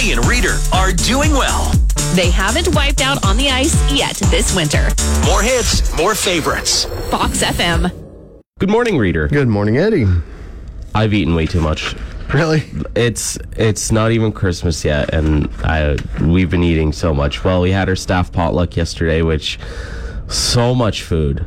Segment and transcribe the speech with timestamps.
[0.00, 1.70] Eddie and Reader are doing well.
[2.14, 4.88] They haven't wiped out on the ice yet this winter.
[5.26, 6.86] More hits, more favorites.
[7.10, 7.92] Fox FM.
[8.58, 9.28] Good morning, reader.
[9.28, 10.06] Good morning, Eddie.
[10.94, 11.94] I've eaten way too much.
[12.32, 12.62] Really?
[12.96, 17.44] It's it's not even Christmas yet, and I we've been eating so much.
[17.44, 19.58] Well, we had our staff potluck yesterday, which
[20.28, 21.44] so much food.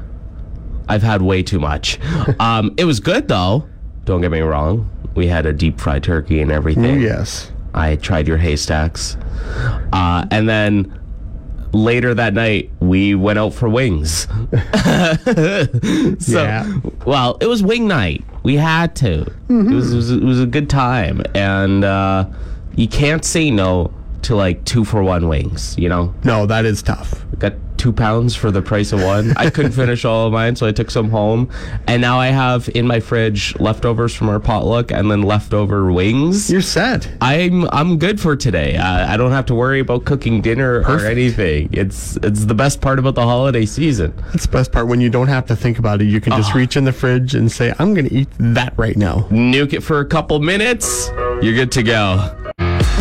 [0.88, 2.00] I've had way too much.
[2.40, 3.68] um, it was good though.
[4.06, 4.92] Don't get me wrong.
[5.16, 6.98] We had a deep fried turkey and everything.
[6.98, 7.50] Ooh, yes.
[7.74, 9.18] I tried your haystacks,
[9.92, 11.00] uh, and then
[11.74, 14.28] later that night we went out for wings.
[16.20, 16.72] so, Yeah.
[17.06, 18.24] well, it was wing night.
[18.44, 19.22] We had to.
[19.50, 22.26] It, was, it was it was a good time, and uh,
[22.76, 23.94] you can't say no
[24.24, 25.76] to like two for one wings.
[25.78, 27.26] You know, No, that is tough.
[27.40, 29.34] got two pounds for the price of one.
[29.36, 31.50] I couldn't finish all of mine, so I took some home,
[31.86, 36.50] and now I have in my fridge leftovers from our potluck and then leftover wings.
[36.50, 37.12] You're set.
[37.20, 38.78] I'm I'm good for today.
[38.78, 41.68] Uh, I don't have to worry about cooking dinner or anything.
[41.74, 44.14] It's it's the best part about the holiday season.
[44.32, 44.88] That's the best part.
[44.88, 47.36] When you don't have to think about it, you can just reach in the fridge
[47.36, 49.28] and say, I'm going to eat that right now.
[49.30, 51.10] Nuke it for a couple minutes,
[51.42, 52.43] you're good to go.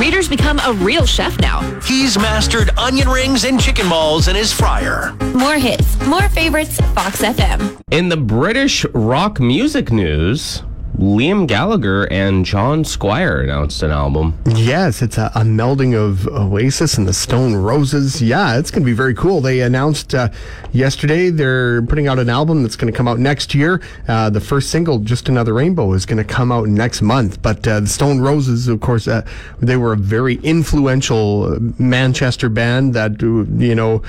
[0.03, 1.61] Readers become a real chef now.
[1.83, 5.12] He's mastered onion rings and chicken balls in his fryer.
[5.33, 6.81] More hits, more favorites.
[6.92, 7.81] Fox FM.
[7.92, 10.64] In the British rock music news,
[10.98, 14.39] Liam Gallagher and John Squire announced an album.
[14.47, 18.21] Yes, it's a, a melding of Oasis and the Stone Roses.
[18.21, 19.41] Yeah, it's going to be very cool.
[19.41, 20.29] They announced uh,
[20.73, 23.81] yesterday they're putting out an album that's going to come out next year.
[24.07, 27.41] Uh, the first single, Just Another Rainbow, is going to come out next month.
[27.41, 29.27] But uh, the Stone Roses, of course, uh,
[29.61, 34.02] they were a very influential Manchester band that, uh, you know,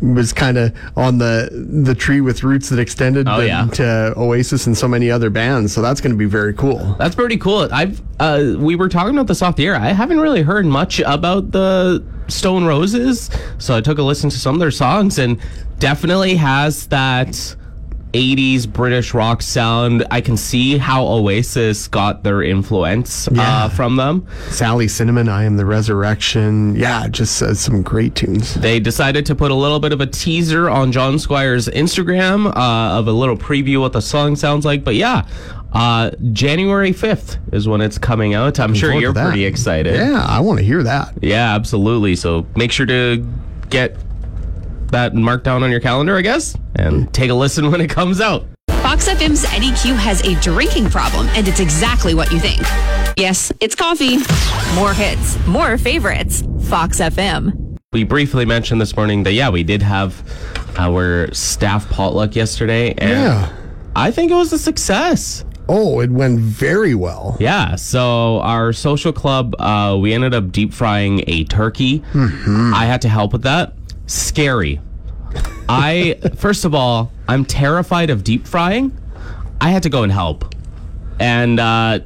[0.00, 3.66] was kind of on the, the tree with roots that extended Oh, yeah.
[3.66, 5.74] to Oasis and so many other bands.
[5.74, 6.94] So that's going to be very cool.
[6.98, 7.68] That's pretty cool.
[7.72, 9.74] I've uh, we were talking about this off the air.
[9.76, 14.38] I haven't really heard much about the Stone Roses, so I took a listen to
[14.38, 15.40] some of their songs and
[15.78, 17.28] definitely has that
[18.12, 20.04] 80s British rock sound.
[20.10, 23.42] I can see how Oasis got their influence Yeah.
[23.64, 24.26] uh, from them.
[24.48, 26.74] Sally Cinnamon, I Am the Resurrection.
[26.74, 28.54] Yeah, just uh, some great tunes.
[28.54, 32.98] They decided to put a little bit of a teaser on John Squire's Instagram uh,
[32.98, 34.82] of a little preview what the song sounds like.
[34.82, 35.24] But yeah,
[35.72, 38.58] uh, January 5th is when it's coming out.
[38.58, 39.26] I'm sure you're that.
[39.26, 39.94] pretty excited.
[39.94, 41.14] Yeah, I want to hear that.
[41.22, 42.16] Yeah, absolutely.
[42.16, 43.26] So make sure to
[43.68, 43.96] get
[44.88, 48.20] that marked down on your calendar, I guess, and take a listen when it comes
[48.20, 48.46] out.
[48.82, 52.60] Fox FM's Eddie Q has a drinking problem, and it's exactly what you think.
[53.16, 54.18] Yes, it's coffee.
[54.74, 56.42] More hits, more favorites.
[56.62, 57.78] Fox FM.
[57.92, 60.22] We briefly mentioned this morning that, yeah, we did have
[60.78, 63.52] our staff potluck yesterday, and Yeah.
[63.94, 65.44] I think it was a success.
[65.68, 67.36] Oh, it went very well.
[67.38, 72.02] Yeah, so our social club, uh, we ended up deep frying a turkey.
[72.14, 73.74] I had to help with that.
[74.06, 74.80] Scary.
[75.68, 78.96] I, first of all, I'm terrified of deep frying.
[79.60, 80.54] I had to go and help.
[81.20, 82.00] And uh,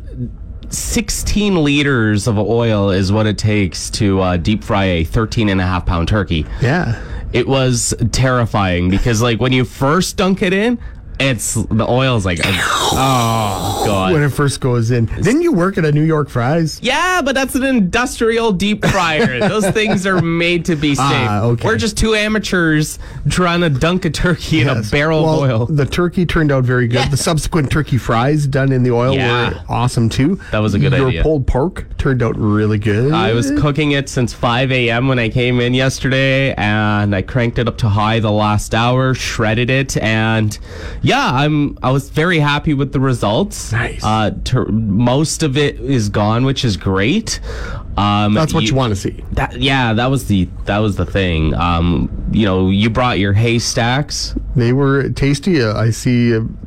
[0.70, 5.60] 16 liters of oil is what it takes to uh, deep fry a 13 and
[5.60, 6.44] a half pound turkey.
[6.60, 7.00] Yeah.
[7.32, 10.78] It was terrifying because, like, when you first dunk it in,
[11.20, 14.12] it's the oil's like, oh, God.
[14.12, 15.06] When it first goes in.
[15.06, 16.80] Didn't you work at a New York Fries?
[16.82, 19.38] Yeah, but that's an industrial deep fryer.
[19.48, 21.04] Those things are made to be safe.
[21.06, 21.66] Ah, okay.
[21.66, 22.98] We're just two amateurs
[23.28, 25.66] trying to dunk a turkey in a barrel well, of oil.
[25.66, 26.97] The turkey turned out very good.
[26.97, 27.08] Yeah.
[27.08, 29.50] The subsequent turkey fries done in the oil Yeah.
[29.50, 30.41] were awesome too.
[30.52, 31.14] That was a good Your idea.
[31.19, 33.12] Your pulled pork turned out really good.
[33.12, 35.08] I was cooking it since 5 a.m.
[35.08, 39.14] when I came in yesterday, and I cranked it up to high the last hour,
[39.14, 40.58] shredded it, and
[41.05, 43.73] yeah, I'm I was very happy with the results.
[43.73, 44.03] Nice.
[44.03, 47.41] Uh, tur most of it is gone, which is great.
[47.97, 49.25] Um, That's what you, want to see.
[49.33, 51.55] That, yeah, that was the that was the thing.
[51.55, 54.35] Um, you know, you brought your haystacks.
[54.56, 55.62] They were tasty.
[55.62, 56.59] Uh, I see uh, m-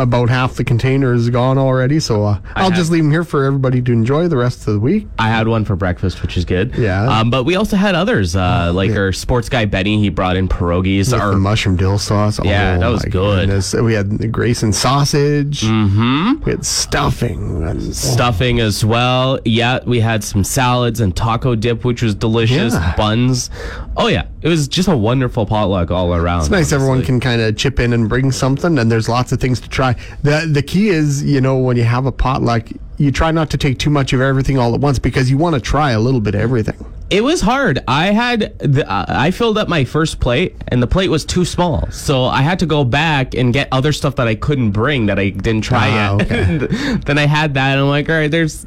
[0.00, 2.00] about half the container is gone already.
[2.00, 4.74] So uh, I'll have- just leave them here for everybody to enjoy the rest of
[4.74, 5.06] the week.
[5.18, 6.74] I had one for breakfast, which is good.
[6.76, 7.06] Yeah.
[7.06, 9.98] Um, but we also had others, uh, like our sports guy Benny.
[10.00, 11.12] He brought in pierogies.
[11.12, 12.40] With Our the mushroom dill sauce.
[12.44, 13.12] Yeah, oh, that was good.
[13.12, 13.74] goodness.
[13.74, 15.62] We had the Grayson sausage.
[15.62, 16.42] Mm-hmm.
[16.44, 17.62] We had stuffing.
[17.64, 19.38] And, stuffing as well.
[19.44, 22.74] Yeah, we had some salads and taco dip, which was delicious.
[22.74, 22.94] Yeah.
[22.96, 23.50] Buns.
[23.96, 26.40] Oh yeah, it was just a wonderful potluck all around.
[26.40, 29.40] It's nice everyone can kind of chip in and bring something, and there's lots of
[29.44, 29.94] things to try.
[30.22, 33.58] The the key is, you know, when you have a potluck, you try not to
[33.58, 36.20] take too much of everything all at once because you want to try a little
[36.20, 36.82] bit of everything.
[37.14, 37.78] It was hard.
[37.86, 41.44] I had the, uh, I filled up my first plate, and the plate was too
[41.44, 45.06] small, so I had to go back and get other stuff that I couldn't bring
[45.06, 46.22] that I didn't try Ah, yet.
[46.32, 46.96] okay.
[47.06, 48.66] then I had that, and I'm like, all right, there's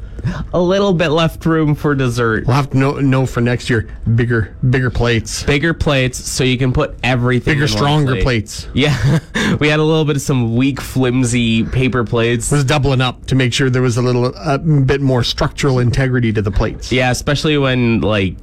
[0.52, 2.46] a little bit left room for dessert.
[2.46, 6.56] We'll have to know, know for next year bigger bigger plates, Bigger plates, so you
[6.58, 7.54] can put everything.
[7.54, 8.22] bigger, stronger plate.
[8.24, 8.66] plates.
[8.74, 9.20] Yeah,
[9.60, 12.50] we had a little bit of some weak, flimsy paper plates.
[12.50, 16.32] Was doubling up to make sure there was a little a bit more structural integrity
[16.32, 16.90] to the plates.
[16.90, 18.37] Yeah, especially when like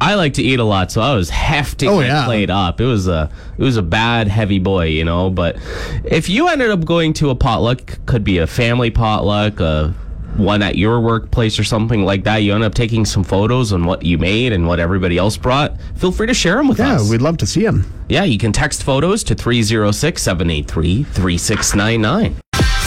[0.00, 2.24] I like to eat a lot, so I was hefting Oh, my yeah.
[2.24, 2.80] plate up.
[2.80, 5.30] It was a it was a bad heavy boy, you know.
[5.30, 5.56] But
[6.04, 9.94] if you ended up going to a potluck, could be a family potluck, a
[10.36, 12.38] one at your workplace or something like that.
[12.38, 15.76] You end up taking some photos on what you made and what everybody else brought.
[15.96, 17.04] Feel free to share them with Yeah, us.
[17.04, 17.86] Yeah, we'd love to see them.
[18.08, 22.34] yeah, you can text photos to 306 783 3699.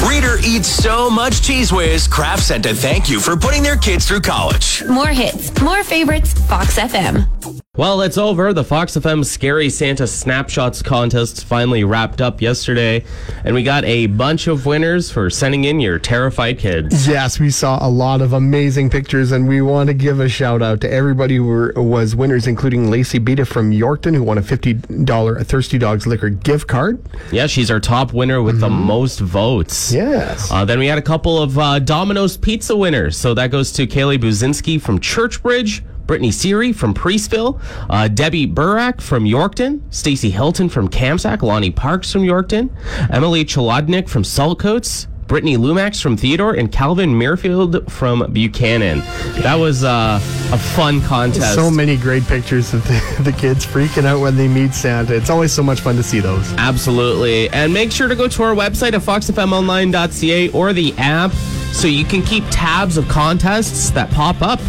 [0.07, 4.07] Reader eats so much Cheez Whiz, Kraft sent a thank you for putting their kids
[4.07, 4.83] through college.
[4.88, 7.56] More hits, more favorites, Fox FM.
[7.77, 8.53] Well, it's over.
[8.53, 13.06] The Fox FM Scary Santa Snapshots contest finally wrapped up yesterday,
[13.44, 17.07] and we got a bunch of winners for sending in your terrified kids.
[17.07, 20.63] Yes, we saw a lot of amazing pictures, and we want to give a shout
[20.63, 24.41] out to everybody who were, was winners, including Lacey Beta from Yorkton, who won a
[24.41, 27.00] $50 Thirsty Dogs liquor gift card.
[27.31, 29.94] Yeah, she's our top winner with the most votes.
[29.94, 30.50] Yes.
[30.51, 33.15] Uh, then we had a couple of uh, Domino's Pizza winners.
[33.15, 39.01] So that goes to Kaylee Buzinski from Churchbridge, Brittany Seary from Preeceville, uh, Debbie Burak
[39.01, 42.69] from Yorkton, Stacy Hilton from Kamsack, Lonnie Parks from Yorkton,
[43.12, 49.00] Emily Cholodnik from Saltcoats, Brittany Lumax from Theodore, and Calvin Mirfield from Buchanan.
[49.42, 50.19] That was uh,
[50.51, 51.54] a fun contest.
[51.54, 55.13] So many great pictures of the, the kids freaking out when they meet Santa.
[55.13, 56.51] It's always so much fun to see those.
[56.53, 57.50] Absolutely.
[57.50, 61.33] And make sure to go to our website at foxfmonline.ca or the app
[61.74, 64.60] so you can keep tabs of contests that pop up.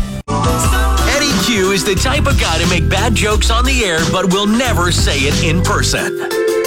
[1.48, 4.32] Eddie Q is the type of guy to make bad jokes on the air, but
[4.32, 6.18] will never say it in person.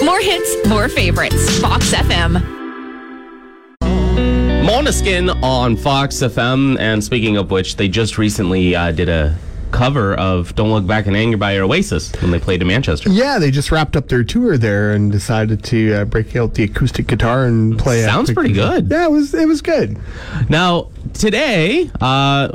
[0.04, 2.42] More hits, more favorites, Fox FM.
[4.64, 6.80] Måneskin on Fox FM.
[6.80, 9.38] And speaking of which, they just recently uh, did a
[9.72, 13.10] cover of Don't Look Back in Anger by Oasis when they played in Manchester.
[13.10, 16.64] Yeah, they just wrapped up their tour there and decided to uh, break out the
[16.64, 18.02] acoustic guitar and play.
[18.02, 18.90] a Sounds quick- pretty good.
[18.90, 19.34] Yeah, it was.
[19.34, 19.98] It was good.
[20.50, 22.50] Now, today, uh,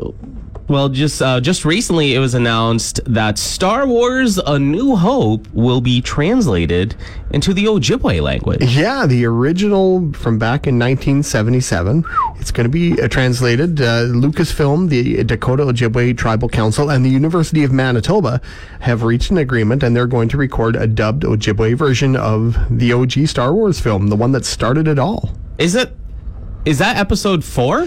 [0.68, 5.80] well, just uh, just recently, it was announced that Star Wars: A New Hope will
[5.80, 6.96] be translated
[7.30, 8.62] into the Ojibwe language.
[8.62, 12.04] Yeah, the original from back in 1977.
[12.40, 13.80] It's going to be uh, translated.
[13.80, 18.40] Uh, Lucasfilm, the Dakota Ojibway Tribal Council, and the University of Manitoba
[18.80, 22.92] have reached an agreement, and they're going to record a dubbed Ojibwe version of the
[22.92, 25.30] OG Star Wars film, the one that started it all.
[25.58, 25.92] Is it?
[26.66, 27.86] Is that episode four?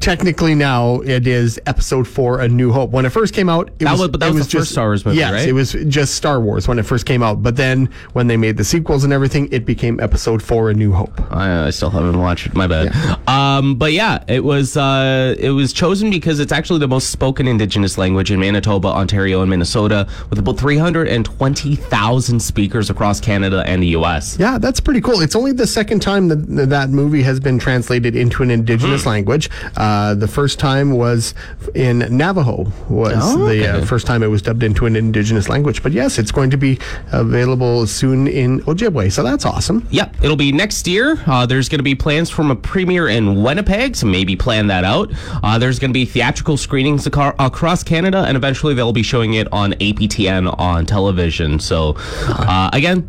[0.00, 2.90] Technically, now it is Episode Four: A New Hope.
[2.90, 4.70] When it first came out, it That was, was- but that it was the first
[4.72, 5.46] Star Wars movie, yes, right?
[5.46, 7.42] it was just Star Wars when it first came out.
[7.42, 10.92] But then, when they made the sequels and everything, it became Episode Four: A New
[10.92, 11.12] Hope.
[11.30, 12.54] I, I still haven't watched it.
[12.54, 12.88] My bad.
[13.28, 17.46] Um, but yeah, it was uh, it was chosen because it's actually the most spoken
[17.46, 22.88] Indigenous language in Manitoba, Ontario, and Minnesota, with about three hundred and twenty thousand speakers
[22.88, 24.38] across Canada and the U.S.
[24.38, 25.20] Yeah, that's pretty cool.
[25.20, 29.08] It's only the second time that that movie has been translated into an indigenous Hmm.
[29.08, 29.50] language.
[29.76, 31.34] Uh, the first time was
[31.74, 32.70] in Navajo.
[32.88, 35.82] Was Oh, the uh, first time it was dubbed into an indigenous language.
[35.82, 36.78] But yes, it's going to be
[37.12, 39.10] available soon in Ojibwe.
[39.10, 39.86] So that's awesome.
[39.90, 41.18] Yep, it'll be next year.
[41.26, 44.84] Uh, there's going to be plans from a premiere in Winnipeg, so maybe plan that
[44.84, 45.10] out.
[45.42, 49.34] Uh, there's going to be theatrical screenings aco- across Canada, and eventually they'll be showing
[49.34, 51.58] it on APTN on television.
[51.58, 51.96] So,
[52.28, 53.08] uh, again,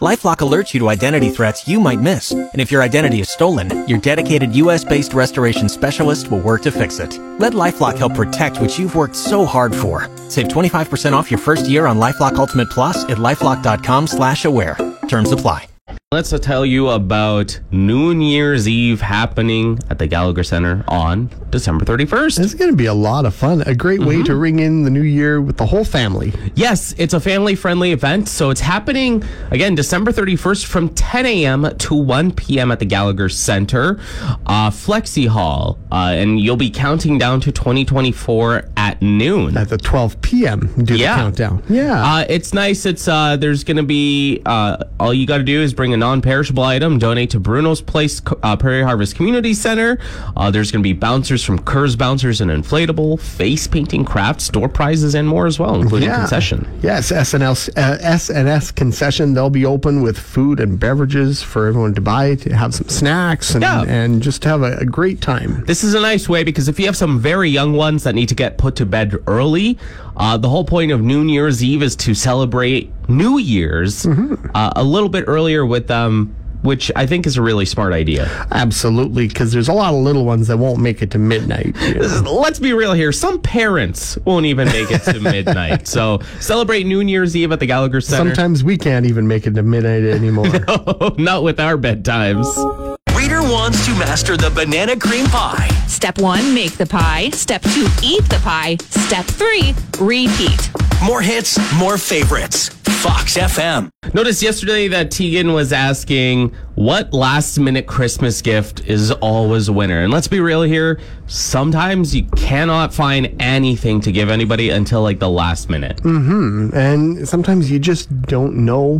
[0.00, 2.32] LifeLock alerts you to identity threats you might miss.
[2.32, 6.98] And if your identity is stolen, your dedicated US-based restoration specialist will work to fix
[6.98, 7.18] it.
[7.38, 10.08] Let LifeLock help protect what you've worked so hard for.
[10.30, 14.78] Save 25% off your first year on LifeLock Ultimate Plus at LifeLock.com slash aware.
[15.06, 15.66] Terms apply.
[16.12, 22.40] Let's tell you about New Year's Eve happening at the Gallagher Center on December 31st.
[22.44, 23.62] It's going to be a lot of fun.
[23.66, 26.32] A great way to ring in the new year with the whole family.
[26.54, 28.28] Yes, it's a family friendly event.
[28.28, 31.76] So it's happening again December 31st from 10 a.m.
[31.78, 32.70] to 1 p.m.
[32.70, 33.98] at the Gallagher Center,
[34.46, 35.78] uh, Flexi Hall.
[35.92, 39.56] Uh, and you'll be counting down to 2024 at noon.
[39.56, 40.72] At the 12 p.m.
[40.84, 41.16] Do Yeah.
[41.16, 41.62] the countdown.
[41.68, 42.02] Yeah.
[42.02, 42.86] Uh, it's nice.
[42.86, 45.96] It's uh, there's going to be uh, all you got to do is bring a
[45.96, 49.98] non-perishable item, donate to Bruno's Place uh, Prairie Harvest Community Center.
[50.36, 54.68] Uh, there's going to be bouncers from Kurz Bouncers and Inflatable, face painting, crafts, door
[54.68, 56.68] prizes, and more as well, including concession.
[56.82, 59.34] Yes, SNS, uh, S&S concession.
[59.34, 63.54] They'll be open with food and beverages for everyone to buy, to have some snacks,
[63.54, 63.82] and, Yeah.
[63.82, 65.64] and just have a, a great time.
[65.66, 68.28] This is a nice way because if you have some very young ones that need
[68.30, 69.78] to get put to bed early,
[70.16, 74.84] uh, the whole point of New Year's Eve is to celebrate New Year's uh, a
[74.84, 78.26] little bit earlier with them, which I think is a really smart idea.
[78.50, 81.76] Absolutely, because there's a lot of little ones that won't make it to midnight.
[81.80, 82.34] you know.
[82.40, 83.12] Let's be real here.
[83.12, 85.86] Some parents won't even make it to midnight.
[85.88, 88.34] So celebrate New Year's Eve at the Gallagher Center.
[88.34, 90.46] Sometimes we can't even make it to midnight anymore.
[91.18, 92.96] Not with our bedtimes.
[93.16, 95.68] Reader wants to master the banana cream pie.
[95.86, 97.28] Step one, make the pie.
[97.30, 98.76] Step two, eat the pie.
[98.80, 100.70] Step three, repeat.
[101.04, 102.70] More hits, more favorites.
[103.00, 103.90] Fox FM.
[104.12, 110.02] Noticed yesterday that Tegan was asking what last minute Christmas gift is always a winner.
[110.02, 111.00] And let's be real here.
[111.26, 115.96] Sometimes you cannot find anything to give anybody until like the last minute.
[115.98, 116.76] Mm-hmm.
[116.76, 118.98] and sometimes you just don't know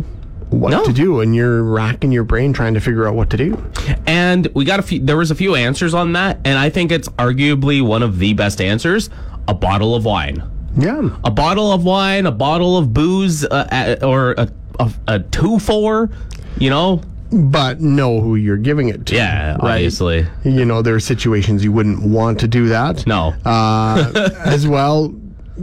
[0.49, 0.83] what No.
[0.83, 3.63] to do, and you're racking your brain trying to figure out what to do.
[4.07, 6.39] And we got a few, there was a few answers on that.
[6.43, 9.09] And I think it's arguably one of the best answers
[9.47, 10.43] a bottle of wine.
[10.77, 11.09] Yeah.
[11.23, 14.49] a bottle of wine, a bottle of booze, uh, or a,
[14.79, 16.09] a, a two for,
[16.57, 17.01] you know?
[17.33, 19.15] But know who you're giving it to.
[19.15, 19.75] Yeah, right?
[19.75, 20.25] obviously.
[20.43, 23.07] You know, there are situations you wouldn't want to do that.
[23.07, 23.33] No.
[23.45, 25.13] Uh, as well,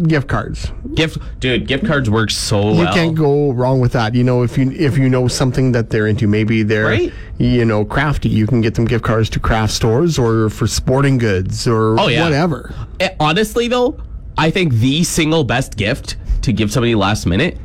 [0.06, 0.72] gift cards.
[0.94, 2.94] gift, dude, gift cards work so You well.
[2.94, 4.14] can't go wrong with that.
[4.14, 7.12] You know, if you if you know something that they're into, maybe they're Right.
[7.36, 8.30] you know crafty.
[8.30, 12.08] You can get them gift cards to craft stores or for sporting goods or Oh,
[12.08, 12.24] yeah.
[12.24, 12.72] whatever.
[13.00, 13.98] Eh, Honestly, though,
[14.38, 17.58] I think the single best gift to give somebody last minute,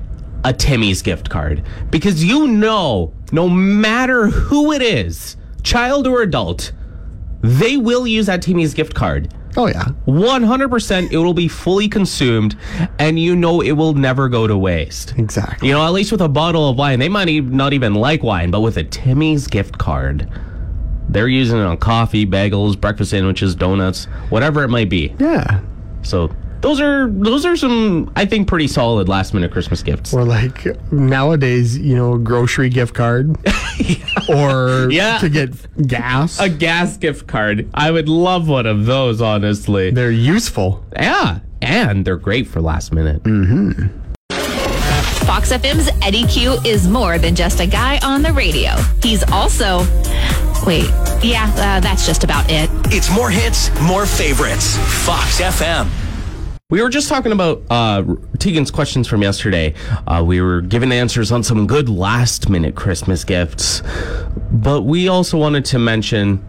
[0.44, 1.64] a Timmy's gift card.
[1.92, 6.72] Because you know, no matter who it is, child or adult,
[7.42, 9.32] they will use that Timmy's gift card.
[9.56, 12.58] Oh yeah, 100% it will be fully consumed
[12.98, 15.14] and you know it will never go to waste.
[15.16, 15.68] exactly.
[15.68, 18.50] You know, at least with a bottle of wine, they might not even like wine,
[18.50, 20.28] but with a Timmy's gift card,
[21.08, 25.14] they're using it on coffee, bagels, breakfast sandwiches, donuts, whatever it might be.
[25.20, 25.60] Yeah.
[26.02, 26.32] So
[26.64, 30.14] those are those are some I think pretty solid last minute Christmas gifts.
[30.14, 33.36] Or like nowadays, you know, a grocery gift card,
[34.30, 35.20] or Yeah.
[35.20, 35.52] to get
[35.88, 36.40] gas.
[36.40, 37.70] A gas gift card.
[37.76, 39.92] I would love one of those, honestly.
[39.92, 40.84] They're useful.
[40.96, 43.22] yeah, and they're great for last minute.
[43.24, 43.92] Mhm.
[45.26, 48.72] Fox FM's Eddie Q is more than just a guy on the radio.
[49.02, 49.80] He's also.
[50.66, 50.90] Wait,
[51.22, 52.70] yeah, uh, that's just about it.
[52.86, 54.78] It's more hits, more favorites.
[55.06, 55.88] Fox FM.
[56.74, 58.02] We were just talking about uh,
[58.40, 59.76] Tegan's questions from yesterday.
[60.08, 63.84] Uh, we were giving answers on some good last minute Christmas gifts.
[64.52, 66.44] But we also wanted to mention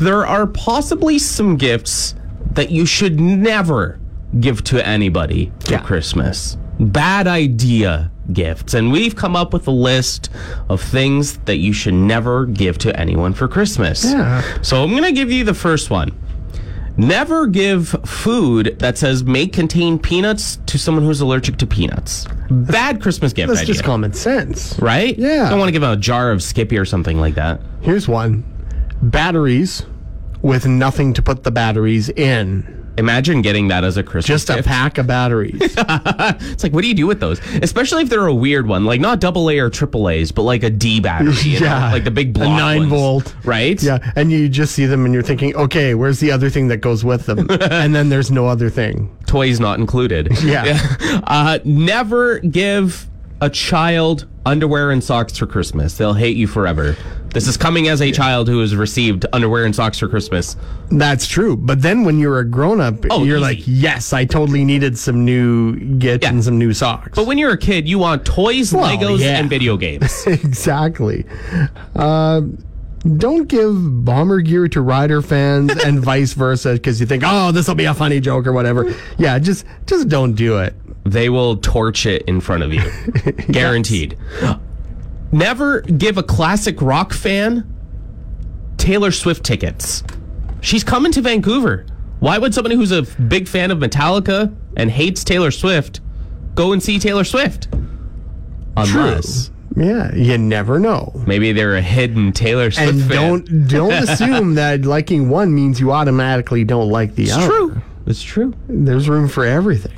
[0.00, 2.14] there are possibly some gifts
[2.52, 4.00] that you should never
[4.40, 5.80] give to anybody for Yeah.
[5.80, 6.56] Christmas.
[6.80, 8.72] Bad idea gifts.
[8.72, 10.30] And we've come up with a list
[10.70, 14.06] of things that you should never give to anyone for Christmas.
[14.06, 14.42] Yeah.
[14.62, 16.12] So I'm going to give you the first one.
[16.98, 22.26] Never give food that says may contain peanuts to someone who's allergic to peanuts.
[22.50, 23.74] Bad Christmas gift That's idea.
[23.74, 24.78] just common sense.
[24.78, 25.16] right?
[25.18, 25.46] Yeah.
[25.46, 27.60] I Don't want to give them a jar of Skippy or something like that.
[27.82, 28.44] Here's one:
[29.02, 29.84] batteries
[30.42, 32.85] with nothing to put the batteries in.
[32.98, 34.46] Imagine getting that as a Christmas gift.
[34.46, 34.68] Just a gift.
[34.68, 35.60] pack of batteries.
[36.56, 37.40] It's like, what do you do with those?
[37.62, 40.62] Especially if they're a weird one, like not double A or triple A's, but like
[40.62, 41.34] a D battery.
[41.42, 41.66] You know?
[41.66, 41.92] Yeah.
[41.92, 43.34] Like the big block, A nine ones, volt.
[43.44, 43.82] Right?
[43.82, 46.78] yeah, and you just see them and you're thinking, okay, where's the other thing that
[46.78, 47.46] goes with them?
[47.70, 49.14] and then there's no other thing.
[49.26, 50.28] Toys not included.
[50.42, 50.78] Yeah.
[51.26, 53.08] Uh, never give
[53.40, 55.96] a child underwear and socks for Christmas.
[55.98, 56.96] They'll hate you forever.
[57.30, 60.56] This is coming as a child who has received underwear and socks for Christmas.
[60.90, 61.54] That's true.
[61.56, 63.42] But then when you're a grown up, Oh, you're easy.
[63.44, 66.30] like, yes, I totally needed some new git Yeah.
[66.30, 67.12] and some new socks.
[67.14, 69.38] But when you're a kid, you want toys, Well, Legos, yeah.
[69.38, 70.26] and video games.
[70.26, 71.24] exactly.
[71.94, 72.42] Uh,
[73.18, 77.68] don't give bomber gear to rider fans and vice versa because you think, oh, this
[77.68, 78.92] will be a funny joke or whatever.
[79.18, 80.74] Yeah, just just don't do it.
[81.04, 82.82] they will torch it in front of you.
[83.52, 84.16] Guaranteed.
[85.32, 87.72] Never give a classic rock fan
[88.76, 90.02] Taylor Swift tickets.
[90.60, 91.86] She's coming to Vancouver.
[92.20, 96.00] Why would somebody who's a big fan of Metallica and hates Taylor Swift
[96.54, 97.68] go and see Taylor Swift?
[98.76, 101.12] Unless Yeah, you never know.
[101.26, 103.10] maybe they're a hidden Taylor Swift And fan.
[103.10, 107.46] don't don't assume that liking one means you automatically don't like the It's other.
[107.46, 107.82] true.
[108.06, 108.54] It's true.
[108.68, 109.96] There's room for everything.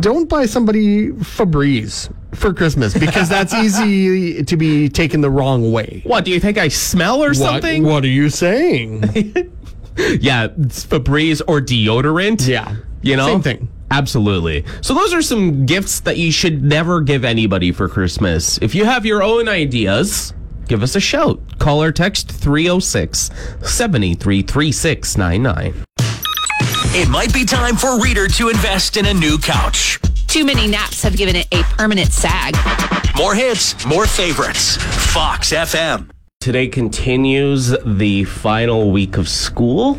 [0.00, 6.02] Don't buy somebody Febreze for Christmas because that's easy to be taken the wrong way.
[6.04, 7.82] What do you think I smell or something?
[7.82, 9.52] What, what are you saying?
[10.20, 12.46] Yeah, it's Febreze or deodorant.
[12.46, 12.76] Yeah.
[13.02, 13.26] You know?
[13.26, 13.68] Same thing.
[13.90, 14.64] Absolutely.
[14.82, 18.58] So those are some gifts that you should never give anybody for Christmas.
[18.58, 20.32] If you have your own ideas,
[20.68, 21.40] give us a shout.
[21.58, 23.30] Call or text 306
[23.62, 25.84] 73 3699.
[26.92, 30.00] It might be time for Reader to invest in a new couch.
[30.30, 32.54] Too many naps have given it a permanent sag.
[33.16, 34.76] More hits, more favorites.
[35.12, 36.08] Fox FM.
[36.42, 39.98] Today continues the final week of school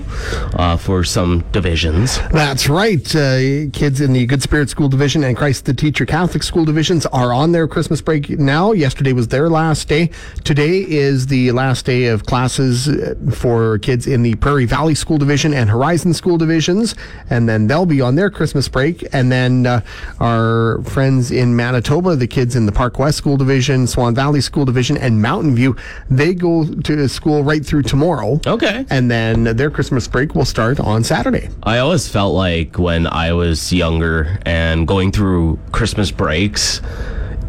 [0.56, 2.18] uh, for some divisions.
[2.32, 3.16] That's right.
[3.16, 7.06] Uh, kids in the Good Spirit School Division and Christ the Teacher Catholic School Divisions
[7.06, 8.72] are on their Christmas break now.
[8.72, 10.10] Yesterday was their last day.
[10.44, 15.20] Today is the last day of classes uh, for kids in the Prairie Valley School
[15.20, 16.96] Division and Horizon School Divisions.
[17.30, 19.06] And then they'll be on their Christmas break.
[19.14, 19.82] And then uh,
[20.20, 24.66] our friends in Manitoba, the kids in the Park West School Division, Swan Valley School
[24.66, 25.76] Division, and Mountain View,
[26.10, 28.40] they go to school right through tomorrow.
[28.46, 28.86] Okay.
[28.90, 31.50] And then their Christmas break will start on Saturday.
[31.64, 36.82] I always felt like when I was younger and going through Christmas breaks,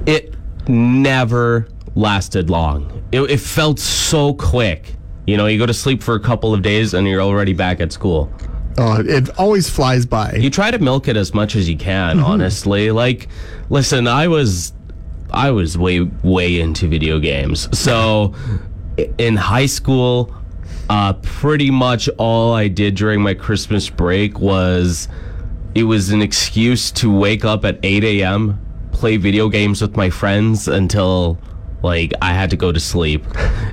[0.06, 0.34] it
[0.68, 3.02] never lasted long.
[3.12, 4.94] It, it felt so quick.
[5.26, 7.80] You know, you go to sleep for a couple of days and you're already back
[7.80, 8.32] at school.
[8.78, 10.32] Oh, it always flies by.
[10.32, 12.26] You try to milk it as much as you can, mm-hmm.
[12.26, 12.90] honestly.
[12.90, 13.28] Like,
[13.68, 14.72] listen, I was,
[15.30, 17.68] I was way, way into video games.
[17.78, 18.34] So,
[19.18, 20.34] in high school,
[20.90, 25.08] uh, pretty much all I did during my Christmas break was,
[25.74, 28.58] it was an excuse to wake up at 8 a.m.,
[28.92, 31.38] play video games with my friends until.
[31.84, 33.24] Like I had to go to sleep.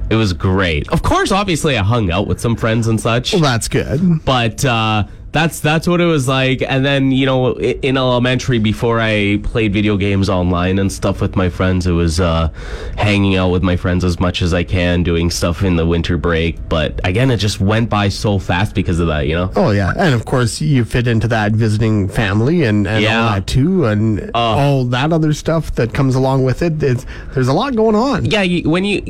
[0.09, 0.89] It was great.
[0.89, 4.25] Of course, obviously I hung out with some friends and such Well, that's good.
[4.25, 6.62] but uh, that's that's what it was like.
[6.62, 11.36] And then you know, in elementary, before I played video games online and stuff with
[11.36, 12.49] my friends, it was uh,
[12.97, 16.17] hanging out with my friends as much as I can, doing stuff in the winter
[16.17, 16.58] break.
[16.69, 19.27] But again, it just went by so fast because of that.
[19.27, 19.51] You know.
[19.56, 23.23] Oh yeah, and of course you fit into that visiting family and, and Yeah.
[23.23, 26.82] all that too, and all that other stuff that comes along with it.
[26.82, 28.25] It's, there's a lot going on.
[28.25, 29.01] Yeah, you, when you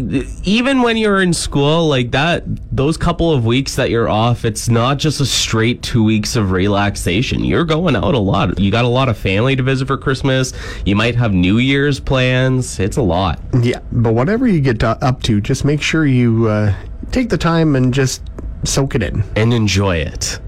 [0.44, 2.44] even when you're in school like that,
[2.80, 6.52] those couple of weeks that you're off, it's not just a straight two weeks of
[6.52, 7.44] relaxation.
[7.44, 8.58] You're going out a lot.
[8.58, 10.54] You got a lot of family to visit for Christmas.
[10.86, 12.80] You might have New Year's plans.
[12.80, 13.42] It's a lot.
[13.62, 16.74] Yeah, but whatever you get to, up to, just make sure you uh,
[17.12, 18.22] take the time and just
[18.64, 19.26] soak it in.
[19.36, 20.40] and enjoy it.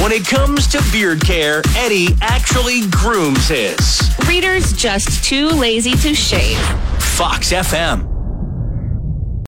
[0.00, 4.16] When it comes to beard care, Eddie actually grooms his.
[4.26, 6.58] Readers just too lazy to shave.
[6.98, 8.17] Fox FM.